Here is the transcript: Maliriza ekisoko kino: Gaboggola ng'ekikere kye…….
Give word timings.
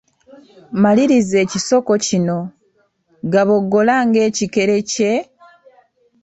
Maliriza 0.81 1.35
ekisoko 1.45 1.91
kino: 2.05 2.37
Gaboggola 3.33 3.95
ng'ekikere 4.07 4.77
kye……. 4.91 5.13